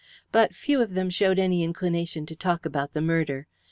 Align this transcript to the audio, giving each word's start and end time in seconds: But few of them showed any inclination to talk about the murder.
But 0.31 0.55
few 0.55 0.81
of 0.81 0.95
them 0.95 1.11
showed 1.11 1.37
any 1.37 1.61
inclination 1.61 2.25
to 2.25 2.35
talk 2.35 2.65
about 2.65 2.93
the 2.95 3.01
murder. 3.01 3.45